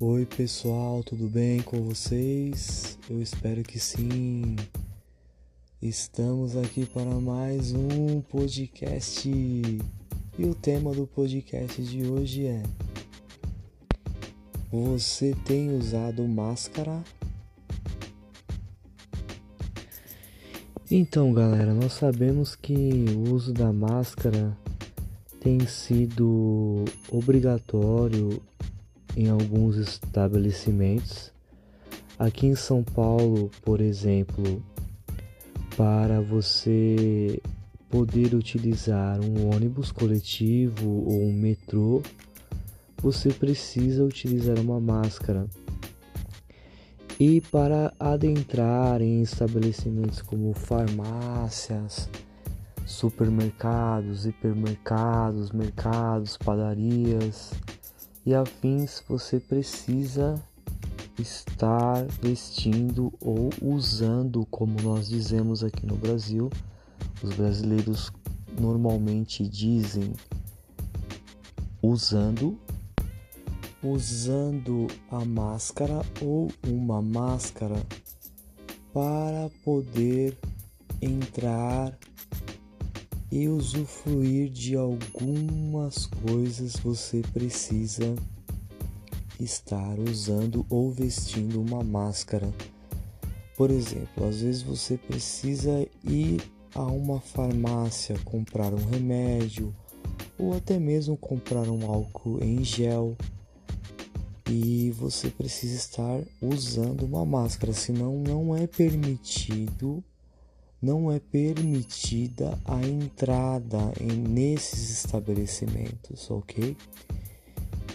Oi, 0.00 0.24
pessoal, 0.26 1.02
tudo 1.02 1.26
bem 1.26 1.60
com 1.60 1.82
vocês? 1.82 2.96
Eu 3.10 3.20
espero 3.20 3.64
que 3.64 3.80
sim. 3.80 4.54
Estamos 5.82 6.56
aqui 6.56 6.86
para 6.86 7.16
mais 7.16 7.72
um 7.72 8.20
podcast. 8.20 9.28
E 9.28 10.44
o 10.44 10.54
tema 10.54 10.92
do 10.92 11.04
podcast 11.04 11.82
de 11.82 12.06
hoje 12.06 12.46
é: 12.46 12.62
Você 14.70 15.34
tem 15.44 15.76
usado 15.76 16.22
máscara? 16.28 17.02
Então, 20.88 21.32
galera, 21.32 21.74
nós 21.74 21.94
sabemos 21.94 22.54
que 22.54 23.04
o 23.16 23.34
uso 23.34 23.52
da 23.52 23.72
máscara 23.72 24.56
tem 25.40 25.66
sido 25.66 26.84
obrigatório 27.10 28.40
em 29.16 29.28
alguns 29.28 29.76
estabelecimentos. 29.76 31.32
Aqui 32.18 32.46
em 32.46 32.54
São 32.54 32.82
Paulo, 32.82 33.50
por 33.62 33.80
exemplo, 33.80 34.62
para 35.76 36.20
você 36.20 37.40
poder 37.88 38.34
utilizar 38.34 39.20
um 39.20 39.54
ônibus 39.54 39.92
coletivo 39.92 41.04
ou 41.06 41.22
um 41.22 41.32
metrô, 41.32 42.02
você 43.00 43.30
precisa 43.30 44.04
utilizar 44.04 44.58
uma 44.58 44.80
máscara. 44.80 45.46
E 47.20 47.40
para 47.40 47.92
adentrar 47.98 49.00
em 49.00 49.22
estabelecimentos 49.22 50.22
como 50.22 50.52
farmácias, 50.52 52.08
supermercados, 52.84 54.26
hipermercados, 54.26 55.50
mercados, 55.50 56.36
padarias 56.36 57.52
e 58.28 58.34
afins, 58.34 59.02
você 59.08 59.40
precisa 59.40 60.38
estar 61.18 62.04
vestindo 62.20 63.10
ou 63.18 63.48
usando, 63.62 64.44
como 64.50 64.78
nós 64.82 65.08
dizemos 65.08 65.64
aqui 65.64 65.86
no 65.86 65.96
Brasil, 65.96 66.50
os 67.22 67.34
brasileiros 67.34 68.12
normalmente 68.60 69.48
dizem 69.48 70.12
usando 71.82 72.58
usando 73.82 74.88
a 75.10 75.24
máscara 75.24 76.02
ou 76.20 76.52
uma 76.66 77.00
máscara 77.00 77.82
para 78.92 79.48
poder 79.64 80.36
entrar 81.00 81.96
e 83.30 83.48
usufruir 83.48 84.48
de 84.48 84.74
algumas 84.76 86.06
coisas 86.06 86.76
você 86.76 87.22
precisa 87.32 88.14
estar 89.38 89.98
usando 89.98 90.66
ou 90.68 90.90
vestindo 90.90 91.60
uma 91.60 91.84
máscara. 91.84 92.52
Por 93.56 93.70
exemplo, 93.70 94.26
às 94.26 94.40
vezes 94.40 94.62
você 94.62 94.96
precisa 94.96 95.86
ir 96.04 96.40
a 96.74 96.84
uma 96.84 97.20
farmácia 97.20 98.16
comprar 98.24 98.72
um 98.72 98.84
remédio 98.90 99.74
ou 100.38 100.54
até 100.54 100.78
mesmo 100.78 101.16
comprar 101.16 101.68
um 101.68 101.90
álcool 101.90 102.42
em 102.42 102.62
gel 102.62 103.16
e 104.48 104.90
você 104.92 105.28
precisa 105.28 105.76
estar 105.76 106.20
usando 106.40 107.02
uma 107.02 107.24
máscara, 107.26 107.72
senão 107.72 108.18
não 108.18 108.56
é 108.56 108.66
permitido 108.66 110.02
não 110.80 111.10
é 111.10 111.18
permitida 111.18 112.58
a 112.64 112.80
entrada 112.86 113.92
nesses 114.00 114.90
estabelecimentos, 115.04 116.30
ok? 116.30 116.76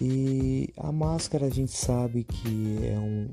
E 0.00 0.68
a 0.76 0.90
máscara 0.90 1.46
a 1.46 1.50
gente 1.50 1.72
sabe 1.72 2.24
que 2.24 2.78
é 2.84 2.98
um, 2.98 3.30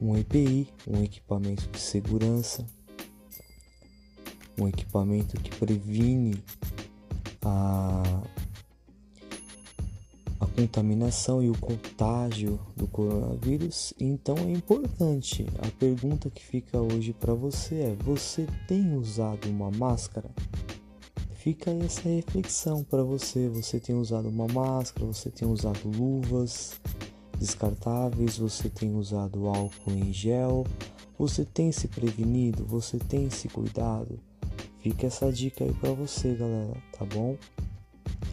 um 0.00 0.16
EPI, 0.16 0.68
um 0.86 1.02
equipamento 1.02 1.68
de 1.68 1.80
segurança, 1.80 2.64
um 4.56 4.68
equipamento 4.68 5.40
que 5.40 5.50
previne 5.56 6.40
a 7.42 7.89
contaminação 10.60 11.42
e 11.42 11.48
o 11.48 11.56
contágio 11.58 12.60
do 12.76 12.86
coronavírus, 12.86 13.94
então 13.98 14.36
é 14.36 14.52
importante. 14.52 15.46
A 15.58 15.70
pergunta 15.78 16.28
que 16.28 16.44
fica 16.44 16.78
hoje 16.78 17.14
para 17.14 17.32
você 17.32 17.76
é: 17.76 17.96
você 18.04 18.46
tem 18.68 18.94
usado 18.94 19.48
uma 19.48 19.70
máscara? 19.70 20.28
Fica 21.32 21.70
essa 21.70 22.06
reflexão 22.06 22.84
para 22.84 23.02
você. 23.02 23.48
Você 23.48 23.80
tem 23.80 23.96
usado 23.96 24.28
uma 24.28 24.46
máscara? 24.46 25.06
Você 25.06 25.30
tem 25.30 25.48
usado 25.48 25.88
luvas 25.88 26.78
descartáveis? 27.38 28.36
Você 28.36 28.68
tem 28.68 28.94
usado 28.94 29.46
álcool 29.46 29.92
em 29.92 30.12
gel? 30.12 30.66
Você 31.18 31.46
tem 31.46 31.72
se 31.72 31.88
prevenido? 31.88 32.66
Você 32.66 32.98
tem 32.98 33.30
se 33.30 33.48
cuidado? 33.48 34.20
Fica 34.80 35.06
essa 35.06 35.32
dica 35.32 35.64
aí 35.64 35.72
para 35.72 35.92
você, 35.92 36.34
galera, 36.34 36.76
tá 36.98 37.06
bom? 37.06 37.36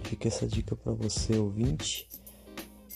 Fica 0.07 0.29
essa 0.29 0.47
dica 0.47 0.75
para 0.75 0.93
você, 0.93 1.37
ouvinte. 1.37 2.07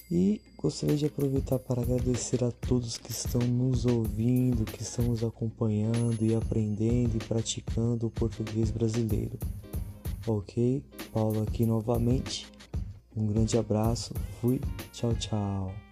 E 0.10 0.42
gostaria 0.58 0.96
de 0.96 1.06
aproveitar 1.06 1.60
para 1.60 1.82
agradecer 1.82 2.44
a 2.44 2.52
todos 2.52 2.98
que 2.98 3.12
estão 3.12 3.42
nos 3.42 3.86
ouvindo, 3.86 4.66
que 4.66 4.82
estão 4.82 5.06
nos 5.06 5.24
acompanhando 5.24 6.18
e 6.22 6.34
aprendendo 6.34 7.16
e 7.16 7.26
praticando 7.26 8.08
o 8.08 8.12
português 8.12 8.72
brasileiro. 8.72 9.38
Ok? 10.26 10.84
Paulo 11.12 11.44
aqui 11.44 11.66
novamente. 11.66 12.48
Um 13.16 13.28
grande 13.28 13.58
abraço. 13.58 14.14
Fui. 14.40 14.62
Tchau, 14.94 15.14
tchau. 15.16 15.91